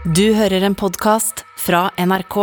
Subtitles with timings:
[0.00, 2.36] Du hører en podkast fra NRK.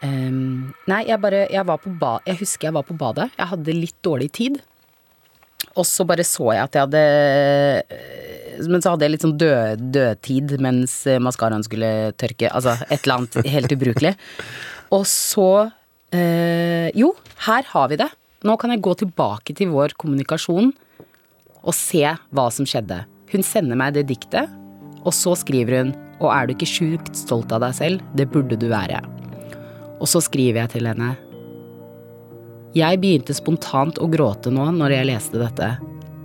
[0.00, 3.26] Um, nei, jeg bare Jeg var på ba Jeg husker jeg var på badet.
[3.36, 4.56] Jeg hadde litt dårlig tid.
[5.74, 7.02] Og så bare så jeg at jeg hadde
[7.92, 12.48] eh, Men så hadde jeg litt sånn død, dødtid mens eh, maskaraen skulle tørke.
[12.48, 14.16] Altså et eller annet helt ubrukelig.
[14.96, 17.12] Og så uh, Jo,
[17.44, 18.08] her har vi det.
[18.48, 20.72] Nå kan jeg gå tilbake til vår kommunikasjon
[21.60, 23.02] og se hva som skjedde.
[23.34, 24.48] Hun sender meg det diktet,
[25.04, 28.04] og så skriver hun Og er du ikke sjukt stolt av deg selv?
[28.18, 29.00] Det burde du være.
[29.98, 31.14] Og så skriver jeg til henne.
[32.76, 35.70] Jeg begynte spontant å gråte nå når jeg leste dette.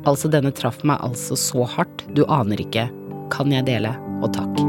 [0.04, 2.90] Altså, denne traff meg altså så hardt, du aner ikke.
[3.34, 3.94] Kan jeg dele?
[4.24, 4.60] Og takk.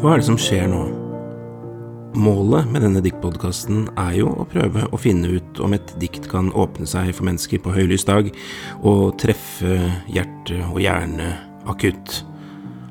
[0.00, 0.99] Hva er det som skjer nå?
[2.14, 6.48] Målet med denne diktpodkasten er jo å prøve å finne ut om et dikt kan
[6.58, 8.32] åpne seg for mennesker på høylys dag
[8.82, 9.76] og treffe
[10.10, 11.28] hjerte og hjerne
[11.70, 12.24] akutt.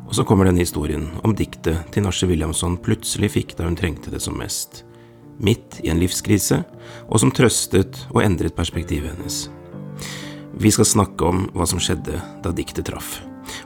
[0.08, 4.14] Og så kommer denne historien om diktet til Nasje Williamson plutselig fikk da hun trengte
[4.14, 4.86] det som mest.
[5.36, 6.64] Midt i en livskrise,
[7.12, 9.50] og som trøstet og endret perspektivet hennes.
[10.60, 13.18] Vi skal snakke om hva som skjedde da diktet traff.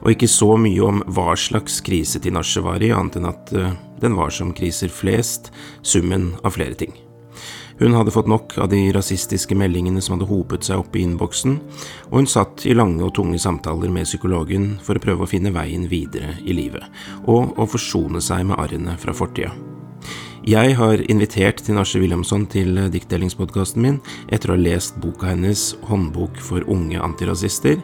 [0.01, 3.73] Og ikke så mye om hva slags krise Tinashe var i, annet enn at uh,
[4.03, 5.51] den var som kriser flest,
[5.81, 6.93] summen av flere ting.
[7.79, 11.57] Hun hadde fått nok av de rasistiske meldingene som hadde hopet seg opp i innboksen,
[12.11, 15.53] og hun satt i lange og tunge samtaler med psykologen for å prøve å finne
[15.55, 16.85] veien videre i livet,
[17.25, 19.51] og å forsone seg med arrene fra fortida.
[20.43, 26.35] Jeg har invitert Tinashe Williamson til diktdelingspodkasten min etter å ha lest boka hennes Håndbok
[26.43, 27.79] for unge antirasister,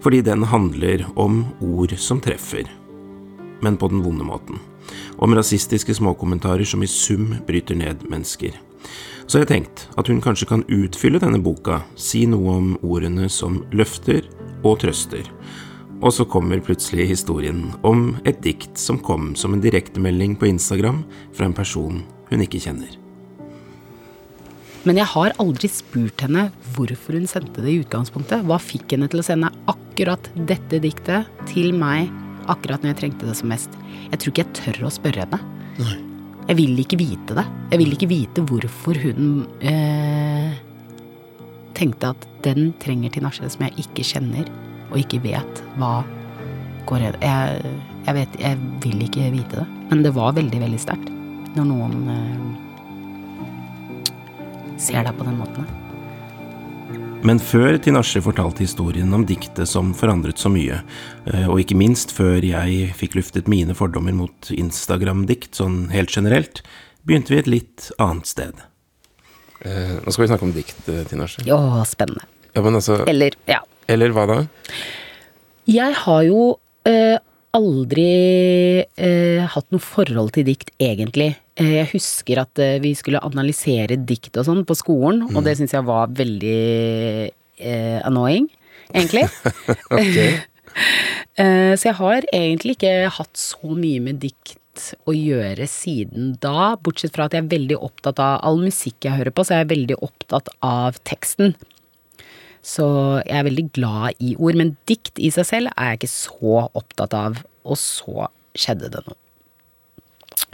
[0.00, 2.64] fordi den handler om ord som treffer,
[3.60, 4.58] men på den vonde måten.
[5.18, 8.56] Om rasistiske småkommentarer som i sum bryter ned mennesker.
[9.26, 13.26] Så jeg tenkte tenkt at hun kanskje kan utfylle denne boka, si noe om ordene
[13.32, 14.28] som løfter
[14.62, 15.24] og trøster.
[16.04, 21.02] Og så kommer plutselig historien om et dikt som kom som en direktemelding på Instagram
[21.34, 22.92] fra en person hun ikke kjenner.
[24.86, 26.44] Men jeg har aldri spurt henne
[26.76, 28.44] hvorfor hun sendte det i utgangspunktet.
[28.46, 32.12] Hva fikk henne til å sende akkurat dette diktet til meg
[32.52, 33.72] akkurat når jeg trengte det som mest?
[34.10, 35.40] Jeg tror ikke jeg tør å spørre henne.
[35.80, 35.96] Nei.
[36.46, 37.44] Jeg vil ikke vite det.
[37.72, 39.30] Jeg vil ikke vite hvorfor hun
[39.66, 40.52] eh,
[41.76, 44.46] tenkte at den trenger Tinashe som jeg ikke kjenner,
[44.92, 46.04] og ikke vet hva
[46.86, 47.16] går jeg,
[48.06, 49.66] jeg vet Jeg vil ikke vite det.
[49.90, 51.10] Men det var veldig, veldig sterkt
[51.56, 52.46] når noen eh,
[54.78, 55.85] ser deg på den måten.
[57.26, 60.78] Men før Tinashe fortalte historien om diktet som forandret så mye,
[61.32, 66.62] eh, og ikke minst før jeg fikk luftet mine fordommer mot Instagram-dikt sånn helt generelt,
[67.06, 68.62] begynte vi et litt annet sted.
[69.64, 71.42] Eh, nå skal vi snakke om dikt, eh, Tinashe.
[71.48, 71.58] Ja,
[71.88, 72.22] spennende.
[72.52, 73.60] Ja, men altså, Eller, ja.
[73.88, 74.38] eller hva da?
[75.66, 76.44] Jeg har jo
[76.86, 77.18] eh,
[77.56, 78.06] aldri
[78.84, 81.34] eh, hatt noe forhold til dikt, egentlig.
[81.56, 85.56] Eh, jeg husker at eh, vi skulle analysere dikt og sånn på skolen, og det
[85.58, 86.60] syns jeg var veldig
[87.32, 88.50] eh, annoying,
[88.92, 89.26] egentlig.
[91.36, 96.74] Eh, så jeg har egentlig ikke hatt så mye med dikt å gjøre siden da,
[96.80, 99.62] bortsett fra at jeg er veldig opptatt av all musikk jeg hører på, så er
[99.62, 101.52] jeg veldig opptatt av teksten.
[102.64, 102.86] Så
[103.20, 106.56] jeg er veldig glad i ord, men dikt i seg selv er jeg ikke så
[106.72, 107.44] opptatt av.
[107.68, 109.20] Og så skjedde det noe.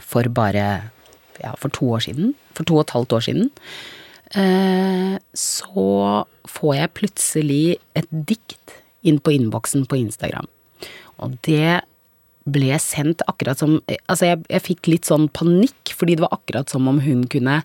[0.02, 0.66] For bare
[1.42, 3.50] ja, for to år siden, for to og et halvt år siden,
[4.38, 5.86] eh, så
[6.48, 7.64] får jeg plutselig
[7.98, 10.48] et dikt inn på innboksen på Instagram.
[11.22, 11.82] Og det
[12.42, 16.70] ble sendt akkurat som Altså, jeg, jeg fikk litt sånn panikk, fordi det var akkurat
[16.72, 17.62] som om hun kunne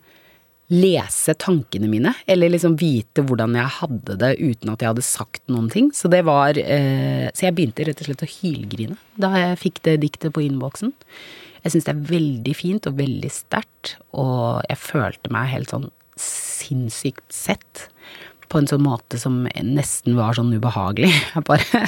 [0.68, 5.44] lese tankene mine, eller liksom vite hvordan jeg hadde det uten at jeg hadde sagt
[5.48, 5.94] noen ting.
[5.96, 9.81] Så det var eh, Så jeg begynte rett og slett å hylgrine da jeg fikk
[9.88, 10.92] det diktet på innboksen.
[11.63, 15.88] Jeg syns det er veldig fint og veldig sterkt, og jeg følte meg helt sånn
[16.22, 17.88] sinnssykt sett.
[18.47, 21.12] På en sånn måte som nesten var sånn ubehagelig.
[21.35, 21.81] Jeg bare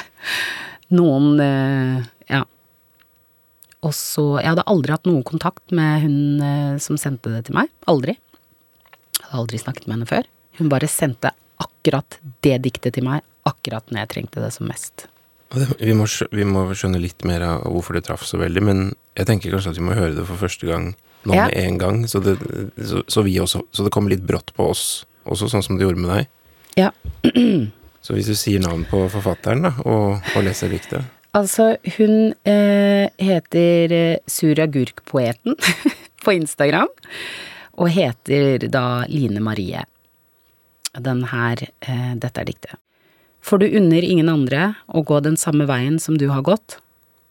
[0.92, 2.42] Noen eh, Ja.
[3.86, 7.56] Og så Jeg hadde aldri hatt noen kontakt med hun eh, som sendte det til
[7.56, 7.72] meg.
[7.88, 8.18] Aldri.
[8.20, 10.28] Jeg hadde aldri snakket med henne før.
[10.60, 11.32] Hun bare sendte
[11.64, 15.08] akkurat det diktet til meg akkurat når jeg trengte det som mest.
[15.80, 18.82] Vi må, vi må skjønne litt mer av hvorfor det traff så veldig, men
[19.18, 20.92] jeg tenker kanskje at vi må høre det for første gang
[21.26, 21.48] nå Ja.
[21.50, 22.36] med en gang, så det,
[22.78, 25.84] så, så, vi også, så det kommer litt brått på oss, også sånn som det
[25.88, 26.30] gjorde med deg.
[26.80, 26.92] Ja.
[28.00, 31.04] Så hvis du sier navn på forfatteren da, og, og leser diktet
[31.36, 35.58] Altså, hun eh, heter eh, Suragurkpoeten
[36.24, 36.88] på Instagram.
[37.78, 39.84] Og heter da Line Marie.
[40.98, 42.80] Den her eh, Dette er diktet.
[43.42, 46.78] For du unner ingen andre å gå den samme veien som du har gått,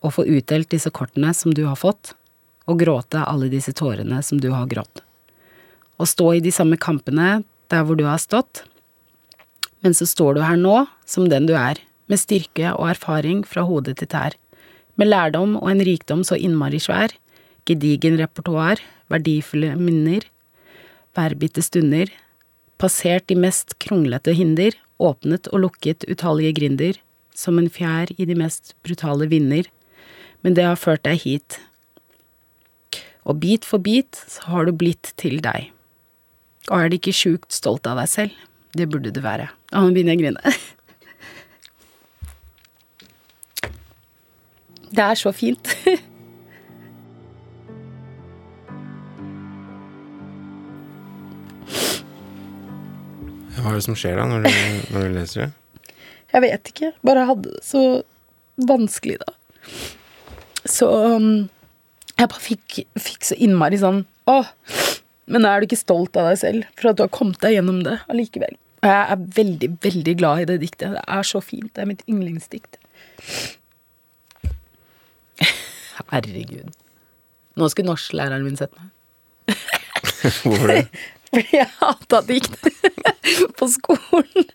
[0.00, 2.14] og få utdelt disse kortene som du har fått,
[2.68, 5.02] og gråte alle disse tårene som du har grått.
[5.98, 8.62] Å stå i de samme kampene der hvor du har stått,
[9.82, 11.78] men så står du her nå som den du er,
[12.08, 14.34] med styrke og erfaring fra hode til tær,
[14.98, 17.12] med lærdom og en rikdom så innmari svær,
[17.68, 18.80] gedigen repertoar,
[19.12, 20.24] verdifulle minner,
[21.16, 22.10] værbitte stunder,
[22.80, 26.98] passert de mest kronglete hinder, åpnet og lukket utallige grinder,
[27.34, 29.64] som en fjær i de mest brutale vinder,
[30.42, 31.58] men det har ført deg hit.
[33.28, 35.70] Og bit for bit så har du blitt til deg.
[36.68, 38.32] Og er du ikke sjukt stolt av deg selv?
[38.76, 39.48] Det burde du være.
[39.72, 40.42] Og nå begynner jeg å grine.
[44.88, 45.76] Det er så fint.
[53.58, 54.50] Hva er det som skjer da, når du,
[54.94, 55.92] når du leser det?
[56.28, 56.92] Jeg vet ikke.
[57.06, 57.82] Bare hadde det så
[58.68, 59.32] vanskelig da.
[60.68, 61.48] Så um,
[62.18, 64.40] jeg bare fikk, fikk så innmari sånn Å,
[65.32, 67.80] men er du ikke stolt av deg selv for at du har kommet deg gjennom
[67.86, 68.58] det allikevel?
[68.82, 70.92] Og jeg er veldig, veldig glad i det diktet.
[70.94, 71.70] Det er så fint.
[71.74, 72.78] Det er mitt yndlingsdikt.
[76.08, 76.76] Herregud.
[77.58, 78.92] Nå skulle norsklæreren min sett meg.
[80.44, 80.84] Hvorfor det?
[81.32, 82.60] Fordi jeg hata dikt
[83.58, 84.52] på skolen.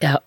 [0.00, 0.18] Ja.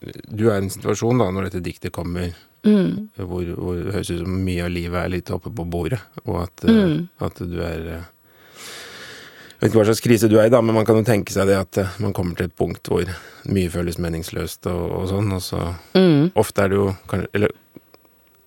[0.00, 2.32] Du er i en situasjon da, når dette diktet kommer,
[2.64, 6.42] hvor, hvor det høres ut som mye av livet er litt oppe på bordet, og
[6.44, 6.96] at, mm.
[7.24, 8.08] at du er eh,
[9.60, 11.32] Jeg vet ikke hva slags krise du er i, da, men man kan jo tenke
[11.32, 13.08] seg det at eh, man kommer til et punkt hvor
[13.48, 15.62] mye føles meningsløst og, og sånn, og så
[16.40, 17.56] Ofte er det jo kanskje Eller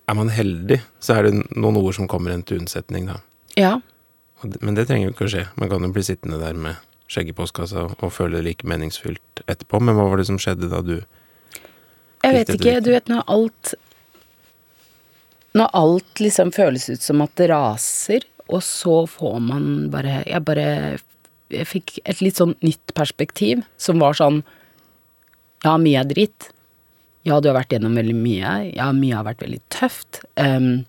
[0.10, 3.22] er man heldig, så er det noen ord som kommer en til unnsetning, da.
[3.58, 3.78] ja.
[4.62, 5.46] Men det trenger jo ikke å skje.
[5.60, 6.82] Man kan jo bli sittende der med
[7.12, 9.82] skjegg i postkassa og føle det like meningsfylt etterpå.
[9.84, 10.98] Men hva var det som skjedde da du
[12.24, 13.74] Jeg vet ikke, du vet når alt
[15.54, 20.46] Når alt liksom føles ut som at det raser, og så får man bare Jeg
[20.48, 20.68] bare
[21.54, 24.42] Jeg fikk et litt sånn nytt perspektiv, som var sånn
[25.64, 26.50] Ja, mye er dritt.
[27.24, 28.50] Ja, du har vært gjennom veldig mye.
[28.76, 30.20] Ja, mye har vært veldig tøft.
[30.36, 30.84] Um,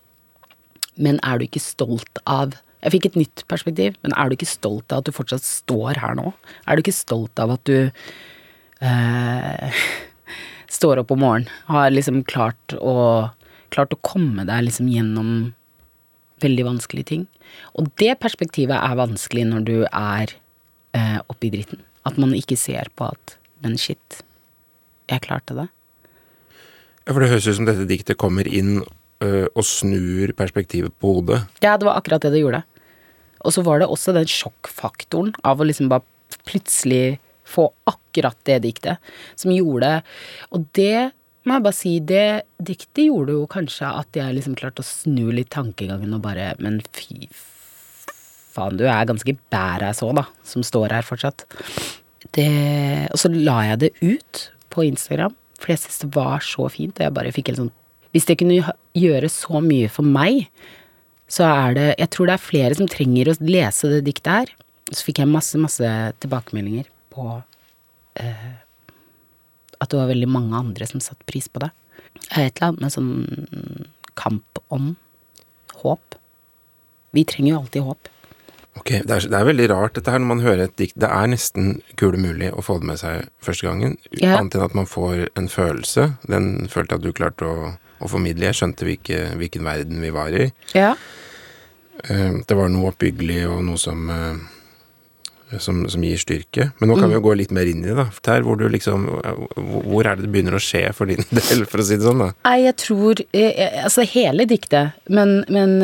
[0.99, 4.49] men er du ikke stolt av Jeg fikk et nytt perspektiv, men er du ikke
[4.49, 6.35] stolt av at du fortsatt står her nå?
[6.69, 7.89] Er du ikke stolt av at du
[8.85, 9.85] eh,
[10.79, 13.31] står opp om morgenen, har liksom klart å,
[13.73, 15.31] klart å komme deg liksom gjennom
[16.45, 17.25] veldig vanskelige ting.
[17.79, 20.35] Og det perspektivet er vanskelig når du er
[20.97, 21.81] eh, oppi dritten.
[22.05, 24.21] At man ikke ser på at men shit,
[25.09, 25.71] jeg klarte det.
[27.05, 28.83] Ja, for det høres ut som dette diktet kommer inn
[29.25, 31.43] ø, og snur perspektivet på hodet.
[31.65, 32.61] Ja, det var akkurat det det gjorde.
[33.45, 36.05] Og så var det også den sjokkfaktoren av å liksom bare
[36.49, 39.99] plutselig få akkurat det diktet som gjorde
[40.57, 41.13] Og det
[41.45, 45.29] må jeg bare si, det diktet gjorde jo kanskje at jeg liksom klarte å snu
[45.37, 47.29] litt tankegangen og bare Men fy
[48.55, 51.43] faen, du er ganske badass òg, da, som står her fortsatt.
[52.35, 52.49] Det
[53.11, 56.97] Og så la jeg det ut på Instagram, for jeg syntes det var så fint,
[56.97, 57.75] og jeg bare fikk helt sånn
[58.15, 60.47] Hvis det kunne gjøre så mye for meg,
[61.35, 64.53] så er det Jeg tror det er flere som trenger å lese det diktet her.
[64.93, 65.89] Så fikk jeg masse, masse
[66.23, 67.27] tilbakemeldinger på
[68.21, 68.51] eh,
[69.81, 71.71] at det var veldig mange andre som satte pris på det.
[72.31, 73.89] Et eller annet med sånn
[74.19, 74.95] kampånd.
[75.85, 76.19] Håp.
[77.15, 78.11] Vi trenger jo alltid håp.
[78.79, 80.97] Ok, det er, det er veldig rart dette her når man hører et dikt.
[80.99, 83.97] Det er nesten kule mulig å få det med seg første gangen.
[84.19, 84.39] Ja.
[84.39, 86.09] Annet enn at man får en følelse.
[86.31, 87.71] Den følte jeg at du klarte å,
[88.03, 88.49] å formidle.
[88.51, 90.49] Jeg skjønte hvilke, hvilken verden vi var i.
[90.75, 90.95] Ja.
[92.09, 96.73] Eh, Det var noe oppbyggelig og noe som, eh, som, som gir styrke.
[96.81, 97.95] Men nå kan vi jo gå litt mer inn i det.
[98.01, 98.09] da.
[98.27, 99.07] Der hvor du liksom
[99.55, 102.19] Hvor er det det begynner å skje for din del, for å si det sånn?
[102.25, 102.33] da?
[102.49, 105.79] Nei, jeg tror eh, Altså hele diktet, men, men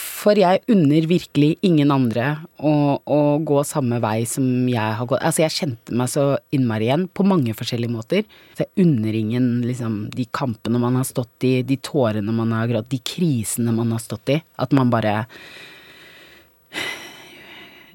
[0.00, 2.26] For jeg unner virkelig ingen andre
[2.56, 5.22] å, å gå samme vei som jeg har gått.
[5.24, 8.26] Altså, jeg kjente meg så innmari igjen på mange forskjellige måter.
[8.56, 12.68] Så jeg unner ingen liksom de kampene man har stått i, de tårene man har
[12.68, 14.40] grått, de krisene man har stått i.
[14.60, 15.22] At man bare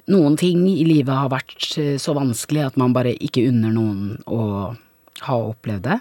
[0.06, 4.20] Noen ting i livet har vært eh, så vanskelig at man bare ikke unner noen
[4.30, 4.42] å
[5.26, 5.96] ha opplevd det.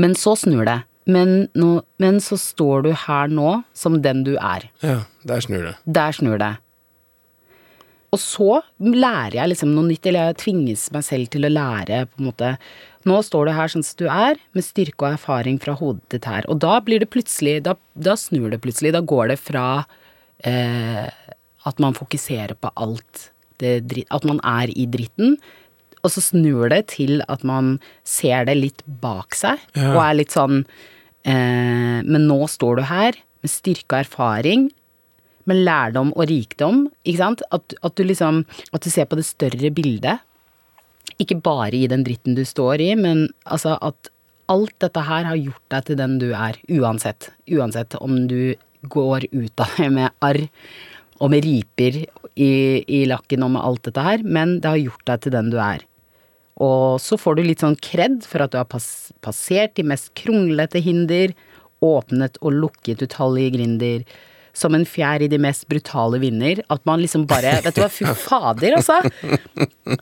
[0.00, 0.78] Men så snur det.
[1.06, 4.70] Men, nå, men så står du her nå som den du er.
[4.80, 5.74] Ja, der snur det.
[5.84, 6.54] Der snur det.
[8.14, 12.04] Og så lærer jeg liksom noe nytt, eller jeg tvinges meg selv til å lære
[12.12, 12.52] på en måte
[13.04, 16.22] Nå står du her sånn som du er, med styrke og erfaring fra hodet til
[16.24, 16.46] tær.
[16.48, 18.94] Og da blir det plutselig Da, da snur det plutselig.
[18.96, 19.66] Da går det fra
[20.40, 21.10] eh,
[21.68, 23.26] at man fokuserer på alt
[23.60, 25.36] det At man er i dritten,
[26.04, 29.92] og så snur det til at man ser det litt bak seg, Ja.
[29.94, 30.64] og er litt sånn
[31.24, 34.66] Men nå står du her med styrka erfaring,
[35.48, 37.44] med lærdom og rikdom, ikke sant?
[37.52, 40.20] At, at du liksom At du ser på det større bildet.
[41.20, 44.10] Ikke bare i den dritten du står i, men altså at
[44.52, 47.30] alt dette her har gjort deg til den du er, uansett.
[47.48, 48.54] Uansett om du
[48.92, 50.42] går ut av det med arr
[51.22, 52.02] og med riper
[52.34, 52.52] i,
[52.84, 55.58] i lakken og med alt dette her, men det har gjort deg til den du
[55.62, 55.84] er.
[56.62, 60.12] Og så får du litt sånn kred for at du har pass, passert de mest
[60.18, 61.34] kronglete hinder,
[61.84, 64.04] åpnet og lukket utallige grinder,
[64.54, 66.62] som en fjær i de mest brutale vinder.
[66.70, 69.00] At man liksom bare Vet du hva, fy fader, altså!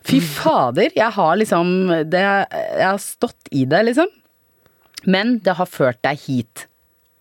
[0.04, 0.92] Fy fader!
[0.96, 1.72] Jeg har liksom
[2.12, 4.12] det, Jeg har stått i det, liksom.
[5.08, 6.66] Men det har ført deg hit.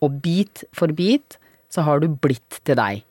[0.04, 1.40] Og bit for bit
[1.72, 3.06] så har du blitt til deg.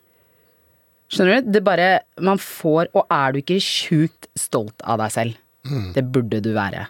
[1.10, 1.50] Skjønner du?
[1.56, 1.86] Det bare
[2.22, 5.38] Man får Og er du ikke sjukt stolt av deg selv?
[5.94, 6.86] Det burde du være.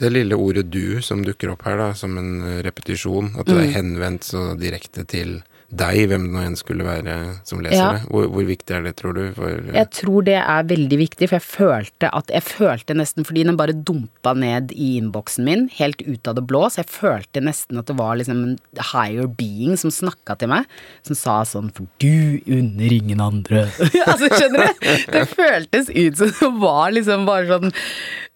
[0.00, 3.60] Det lille ordet du som dukker opp her, da, som en repetisjon, at du Mm.
[3.62, 7.14] er henvendt så direkte til deg, hvem det nå enn skulle være
[7.48, 7.86] som leser Ja.
[7.96, 8.02] det.
[8.12, 9.22] Hvor, hvor viktig er det, tror du?
[9.36, 13.24] For, eh, Jeg tror det er veldig viktig, for jeg følte at Jeg følte nesten
[13.24, 16.90] fordi den bare dumpa ned i innboksen min, helt ut av det blå, så jeg
[16.92, 18.58] følte nesten at det var liksom en
[18.92, 20.66] higher being som snakka til meg,
[21.02, 23.64] som sa sånn For du unner ingen andre.
[24.06, 24.90] altså, skjønner du?
[25.12, 27.72] Det føltes ut som det var liksom bare sånn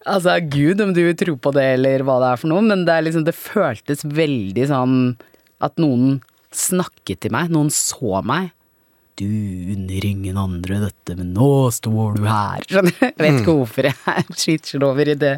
[0.06, 2.94] Altså, gud om du tror på det eller hva det er for noe, men det
[2.94, 4.96] er liksom Det føltes veldig sånn
[5.64, 6.20] at noen
[6.54, 8.52] snakket til meg, noen så meg.
[9.16, 12.64] Du unner ingen andre dette, men nå står du her.
[12.70, 12.96] Skjønner?
[13.00, 15.36] Jeg vet ikke hvorfor jeg switcher over i det.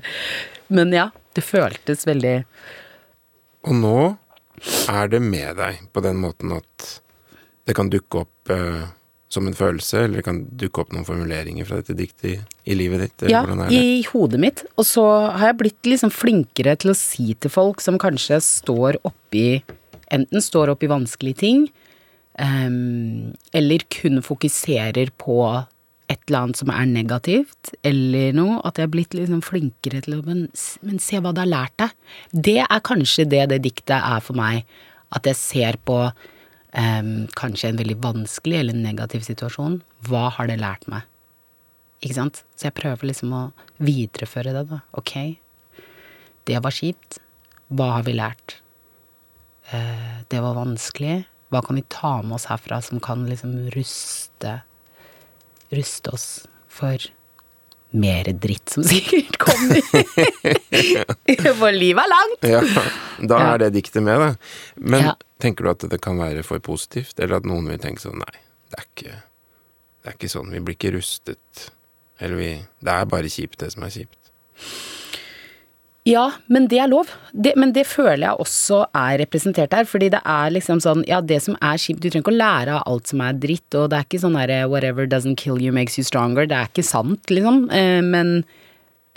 [0.75, 2.35] Men ja, det føltes veldig
[3.69, 3.99] Og nå
[4.91, 6.89] er det med deg på den måten at
[7.69, 8.89] det kan dukke opp eh,
[9.29, 12.37] som en følelse, eller det kan dukke opp noen formuleringer fra dette diktet i,
[12.73, 13.27] i livet ditt?
[13.31, 14.63] Ja, i hodet mitt.
[14.81, 15.05] Og så
[15.37, 19.61] har jeg blitt liksom flinkere til å si til folk som kanskje står oppi
[20.15, 21.67] Enten står opp i vanskelige ting,
[22.41, 25.41] um, eller kun fokuserer på
[26.09, 30.17] et eller annet som er negativt, eller noe, at jeg er blitt liksom flinkere til
[30.17, 30.47] å men,
[30.87, 31.93] men se hva det har lært deg.
[32.49, 34.65] Det er kanskje det det diktet er for meg.
[35.13, 39.83] At jeg ser på um, kanskje en veldig vanskelig eller negativ situasjon.
[40.09, 41.05] Hva har det lært meg?
[42.01, 42.43] Ikke sant?
[42.57, 43.43] Så jeg prøver liksom å
[43.83, 44.81] videreføre det, da.
[44.97, 45.15] Ok,
[46.49, 47.21] det var kjipt.
[47.69, 48.61] Hva har vi lært?
[49.73, 51.25] Eh, det var vanskelig.
[51.53, 54.61] Hva kan vi ta med oss herfra som kan liksom ruste
[55.73, 56.27] Ruste oss
[56.73, 56.97] for
[57.91, 59.81] mer dritt som sikkert kommer.
[61.61, 62.45] For livet er langt!
[62.49, 62.61] Ja,
[63.29, 64.29] da er det diktet med, da.
[64.77, 65.15] Men Ja.
[65.41, 68.41] tenker du at det kan være for positivt, eller at noen vil tenke sånn nei,
[68.73, 69.15] det er ikke,
[70.05, 71.69] det er ikke sånn, vi blir ikke rustet.
[72.21, 72.51] Eller vi
[72.85, 74.33] Det er bare kjipt, det som er kjipt.
[76.09, 77.11] Ja, men det er lov.
[77.33, 79.89] Det, men det føler jeg også er representert her.
[79.89, 82.77] Fordi det er liksom sånn Ja, det som er kjipt Du trenger ikke å lære
[82.79, 85.75] av alt som er dritt, og det er ikke sånn derre whatever doesn't kill you
[85.75, 86.49] makes you stronger.
[86.49, 87.67] Det er ikke sant, liksom.
[87.75, 88.39] Eh, men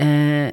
[0.01, 0.49] eh,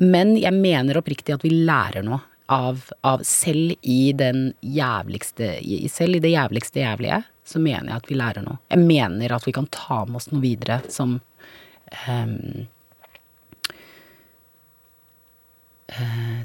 [0.00, 2.20] Men jeg mener oppriktig at vi lærer noe
[2.50, 5.52] av, av Selv i den jævligste
[5.92, 8.60] Selv i det jævligste jævlige, så mener jeg at vi lærer noe.
[8.70, 11.16] Jeg mener at vi kan ta med oss noe videre som
[12.06, 12.68] ehm, eh,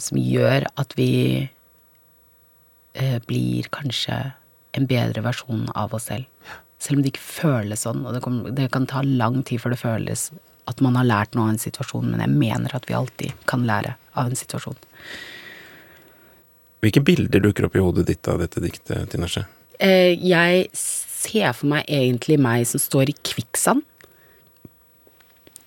[0.01, 1.47] som gjør at vi
[2.95, 4.17] eh, blir kanskje
[4.75, 6.25] en bedre versjon av oss selv.
[6.81, 9.75] Selv om det ikke føles sånn, og det, kom, det kan ta lang tid før
[9.75, 10.27] det føles
[10.69, 13.65] at man har lært noe av en situasjon, men jeg mener at vi alltid kan
[13.67, 14.77] lære av en situasjon.
[16.83, 19.45] Hvilke bilder dukker opp i hodet ditt av dette diktet, Tinashe?
[19.81, 23.85] Eh, jeg ser for meg egentlig meg som står i kvikksand.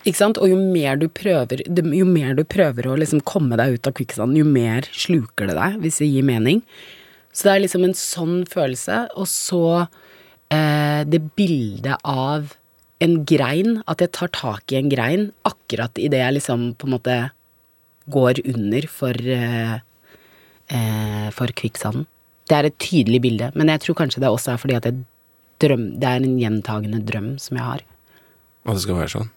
[0.08, 0.38] Ikke sant?
[0.40, 3.96] Og jo mer du prøver, jo mer du prøver å liksom komme deg ut av
[3.98, 6.62] kvikksanden, jo mer sluker det deg, hvis det gir mening.
[7.34, 9.02] Så det er liksom en sånn følelse.
[9.20, 9.64] Og så
[10.54, 12.54] eh, det bildet av
[13.04, 16.96] en grein, at jeg tar tak i en grein akkurat idet jeg liksom på en
[16.96, 17.18] måte
[18.10, 19.78] går under for, eh,
[20.72, 22.08] eh, for kvikksanden.
[22.48, 25.04] Det er et tydelig bilde, men jeg tror kanskje det også er fordi at jeg
[25.60, 27.82] drøm, det er en gjentagende drøm som jeg har.
[28.64, 29.30] Og det skal være sånn?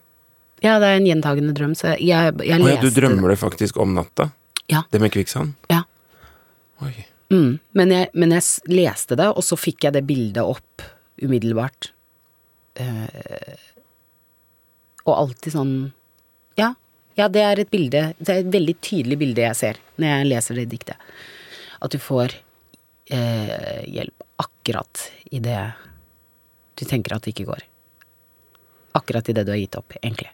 [0.62, 2.02] Ja, det er en gjentagende drøm, så jeg,
[2.46, 4.30] jeg, Å ja, du drømmer det faktisk om natta?
[4.70, 4.84] Ja.
[4.92, 5.56] Det med kvikksand?
[5.72, 5.82] Ja.
[6.86, 6.94] Oi.
[7.32, 10.86] Mm, men, jeg, men jeg leste det, og så fikk jeg det bildet opp
[11.22, 11.92] umiddelbart.
[12.80, 13.68] Eh,
[15.02, 15.74] og alltid sånn
[16.60, 16.70] Ja,
[17.18, 20.28] ja, det er et bilde Det er et veldig tydelig bilde jeg ser når jeg
[20.30, 21.10] leser det diktet.
[21.82, 22.36] At du får
[23.12, 25.64] eh, hjelp akkurat i det
[26.80, 27.66] du tenker at det ikke går.
[28.98, 30.32] Akkurat i det du har gitt opp, egentlig.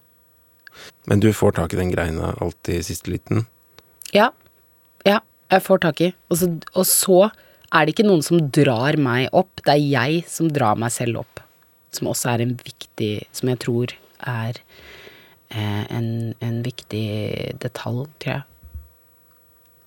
[1.08, 3.46] Men du får tak i den greina alltid i siste liten?
[4.16, 4.32] Ja.
[5.08, 6.12] Ja, jeg får tak i.
[6.30, 7.20] Og så, og så
[7.72, 11.24] er det ikke noen som drar meg opp, det er jeg som drar meg selv
[11.24, 11.42] opp.
[11.96, 14.58] Som også er en viktig Som jeg tror er
[15.50, 17.08] eh, en, en viktig
[17.64, 18.46] detalj, tror jeg.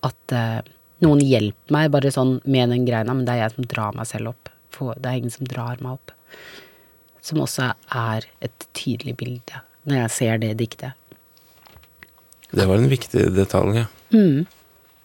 [0.08, 0.60] At eh,
[1.04, 4.08] noen hjelper meg bare sånn med den greina, men det er jeg som drar meg
[4.08, 4.52] selv opp.
[4.72, 6.14] For det er ingen som drar meg opp.
[7.24, 10.96] Som også er et tydelig bilde når jeg ser det diktet.
[12.50, 13.86] Det var en viktig detalj, ja.
[14.14, 14.46] Mm.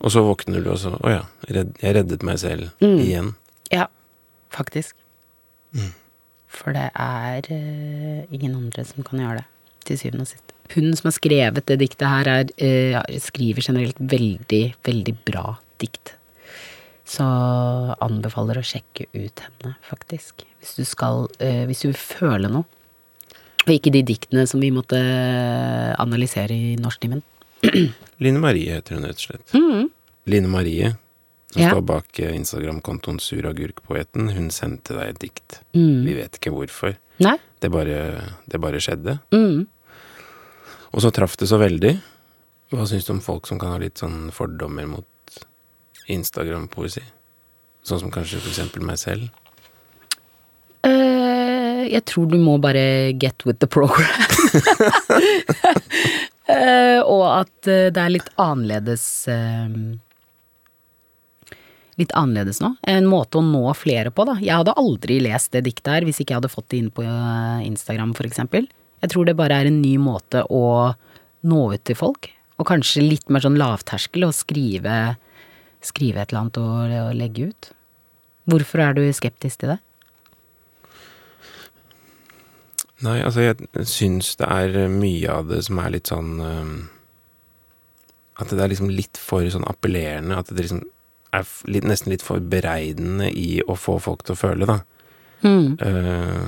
[0.06, 3.36] Og så våkner du og så Å ja, jeg reddet meg selv igjen.
[3.74, 3.86] Ja,
[4.54, 4.98] faktisk.
[6.56, 9.48] For det er uh, ingen andre som kan gjøre det,
[9.88, 10.54] til syvende og sist.
[10.74, 16.16] Hun som har skrevet det diktet her, er, uh, skriver generelt veldig, veldig bra dikt.
[17.06, 17.26] Så
[18.02, 20.46] anbefaler å sjekke ut henne, faktisk.
[20.62, 22.66] Hvis du skal uh, Hvis du vil føle noe.
[23.66, 25.00] Og ikke de diktene som vi måtte
[26.00, 27.24] analysere i Norsktimen.
[28.24, 29.56] Line Marie heter hun rett og slett.
[30.30, 30.92] Line Marie,
[31.52, 31.72] som Ja.
[31.72, 35.60] står bak eh, Instagram-kontoen Suragurkpoeten, hun sendte deg et dikt.
[35.74, 36.04] Mm.
[36.06, 36.98] Vi vet ikke hvorfor.
[37.24, 37.38] Nei?
[37.64, 37.98] Det bare,
[38.52, 39.18] det bare skjedde.
[39.34, 39.66] Mm.
[40.94, 41.96] Og så traff det så veldig.
[42.74, 45.40] Hva syns du om folk som kan ha litt sånn fordommer mot
[46.12, 47.02] Instagram-poesi?
[47.86, 49.30] Sånn som kanskje for eksempel meg selv.
[50.86, 51.25] Eh,
[51.90, 54.24] jeg tror du må bare get with the program.
[56.46, 59.72] Eh, og at eh, det er litt annerledes eh,
[61.98, 62.70] Litt annerledes nå.
[62.86, 64.36] En måte å nå flere på, da.
[64.38, 67.02] Jeg hadde aldri lest det diktet her hvis ikke jeg hadde fått det inn på
[67.66, 68.68] Instagram, for eksempel.
[69.02, 70.94] Jeg tror det bare er en ny måte å
[71.50, 72.30] nå ut til folk.
[72.60, 75.16] Og kanskje litt mer sånn lavterskel å skrive,
[75.82, 77.72] skrive et eller annet og, og legge ut.
[78.52, 79.80] Hvorfor er du skeptisk til det?
[83.06, 86.32] Nei, altså jeg syns det er mye av det som er litt sånn
[88.40, 90.40] At det er liksom litt for sånn appellerende.
[90.42, 90.82] At det liksom
[91.36, 94.80] er litt, nesten litt for bereidende i å få folk til å føle, da.
[95.46, 96.48] Eh,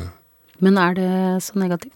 [0.63, 1.11] Men er det
[1.45, 1.93] så negativt?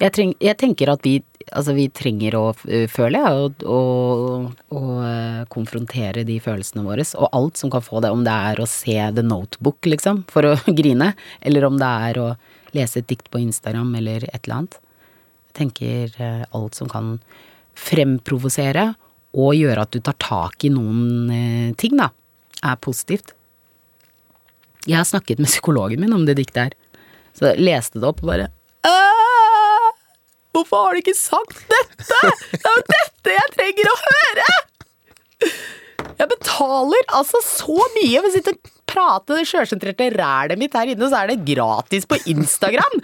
[0.00, 1.20] Jeg, treng, jeg tenker at vi,
[1.54, 7.04] altså vi trenger å øh, føle, ja, og, og, og konfrontere de følelsene våre.
[7.14, 10.50] Og alt som kan få det, om det er å se The Notebook, liksom, for
[10.50, 12.28] å grine, eller om det er å
[12.74, 14.78] lese et dikt på Instagram, eller et eller annet.
[15.50, 17.14] Jeg tenker øh, alt som kan
[17.78, 18.92] fremprovosere,
[19.34, 22.10] og gjøre at du tar tak i noen øh, ting, da,
[22.62, 23.32] er positivt.
[24.86, 26.74] Jeg har snakket med psykologen min om det diktet her.
[27.34, 28.50] Så jeg leste det opp og bare
[28.84, 28.92] «Æ,
[30.54, 32.18] Hvorfor har du ikke sagt dette?
[32.52, 34.44] Det er jo dette jeg trenger å høre!
[36.14, 40.92] Jeg betaler altså så mye for å sitte og prate det sjølsentrerte rælet mitt her
[40.92, 43.00] inne, og så er det gratis på Instagram!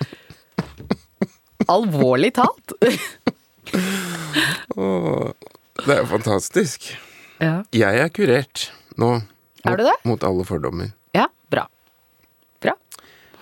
[1.71, 2.73] Alvorlig talt.
[5.85, 6.91] det er jo fantastisk.
[7.41, 7.61] Ja.
[7.75, 9.21] Jeg er kurert nå.
[9.65, 9.97] Er du det?
[10.09, 10.93] Mot alle fordommer.
[11.17, 11.67] ja, bra.
[12.65, 12.75] Bra.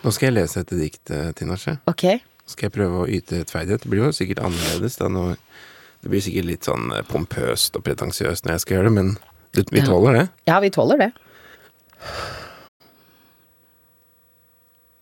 [0.02, 1.78] Nå skal jeg lese et dikt, eh, Tinashe.
[1.90, 2.18] Okay.
[2.44, 3.84] Så skal jeg prøve å yte rettferdighet.
[3.84, 5.30] Det blir jo sikkert annerledes da nå.
[6.02, 9.16] Det blir sikkert litt sånn eh, pompøst og pretensiøst når jeg skal gjøre det, men
[9.72, 10.26] vi tåler det.
[10.50, 11.10] Ja, vi tåler det.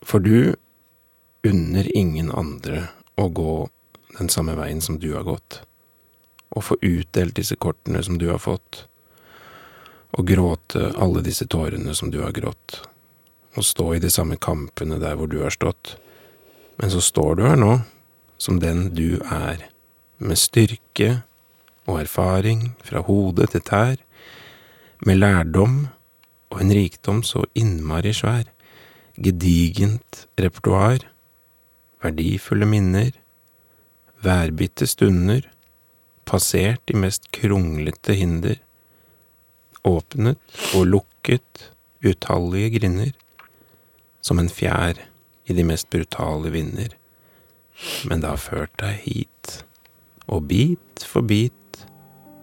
[0.07, 0.55] For du
[1.47, 2.87] unner ingen andre
[3.19, 3.55] å gå
[4.17, 5.61] den samme veien som du har gått,
[6.55, 8.85] og få utdelt disse kortene som du har fått,
[10.15, 12.79] og gråte alle disse tårene som du har grått,
[13.57, 15.97] og stå i de samme kampene der hvor du har stått.
[16.77, 17.73] Men så står du her nå,
[18.37, 19.67] som den du er,
[20.17, 21.21] med styrke
[21.85, 23.99] og erfaring fra hode til tær,
[25.05, 25.87] med lærdom
[26.51, 28.47] og en rikdom så innmari svær
[29.17, 31.01] gedigent repertoar,
[32.03, 33.11] verdifulle minner,
[34.23, 35.41] værbitte stunder,
[36.27, 38.59] passert de mest kronglete hinder,
[39.87, 40.37] åpnet
[40.75, 41.69] og lukket
[42.05, 43.13] utallige grinder,
[44.21, 44.99] som en fjær
[45.47, 46.91] i de mest brutale vinder.
[48.09, 49.61] Men det har ført deg hit,
[50.27, 51.53] og bit for bit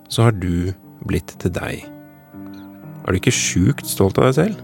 [0.08, 0.72] så har du
[1.04, 1.93] blitt til deg.
[3.04, 4.56] Er du ikke sjukt stolt av deg selv?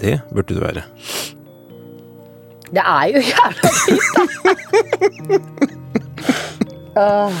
[0.00, 0.82] Det burde du være.
[2.70, 4.10] Det er jo jævla fint,
[6.94, 7.06] da!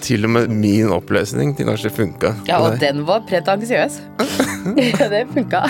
[0.00, 2.32] Til og med min opplesning til kanskje funka.
[2.48, 4.00] Ja, og den var pretensiøs.
[4.76, 5.60] Ja, det funka.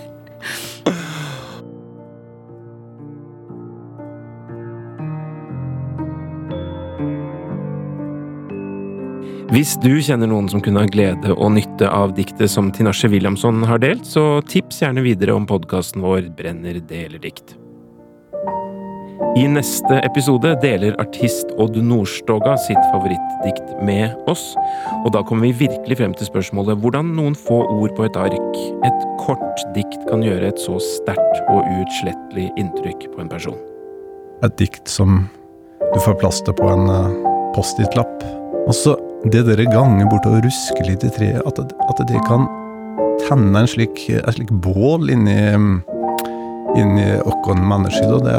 [9.50, 13.64] Hvis du kjenner noen som kunne ha glede og nytte av diktet som Tinashe Williamson
[13.66, 17.56] har delt, så tips gjerne videre om podkasten vår Brenner deler dikt.
[19.34, 24.46] I neste episode deler artist Odd Nordstoga sitt favorittdikt med oss,
[25.02, 28.62] og da kommer vi virkelig frem til spørsmålet hvordan noen få ord på et ark,
[28.86, 33.58] et kort dikt, kan gjøre et så sterkt og uutslettelig inntrykk på en person.
[34.46, 35.24] Et dikt som
[35.90, 38.28] du får plass til på en uh, Post-It-lapp.
[38.68, 38.94] Og så
[39.28, 42.46] det dere ganger bort og rusker litt i treet, at, at det kan
[43.26, 45.38] tenne en slik, et slik bål inni,
[46.80, 48.16] inni oss mennesker.
[48.24, 48.38] Det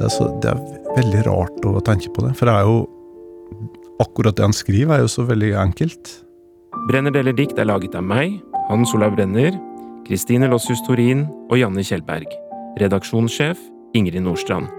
[0.00, 0.60] det er, så, det er
[0.96, 2.78] veldig rart å tenke på det, for det er jo
[4.00, 6.14] akkurat det han skriver, er jo så veldig enkelt.
[6.88, 8.38] Brenner deler dikt er laget av meg,
[8.70, 9.52] Hans Olav Brenner,
[10.06, 12.32] Kristine Lossius Torin og Janne Kjellberg.
[12.80, 13.60] Redaksjonssjef
[13.98, 14.70] Ingrid Nordstrand.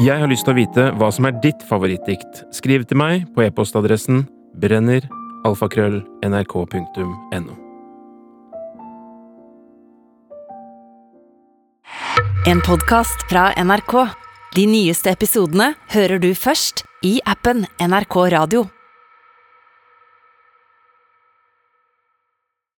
[0.00, 2.38] Jeg har lyst til å vite hva som er ditt favorittdikt.
[2.56, 4.22] Skriv til meg på e-postadressen
[4.56, 5.04] brenner
[5.44, 7.52] alfakrøll nrk.no.
[12.48, 13.94] En podkast fra NRK.
[14.56, 18.64] De nyeste episodene hører du først i appen NRK Radio.